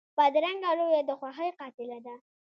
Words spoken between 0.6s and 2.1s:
رویه د خوښۍ قاتله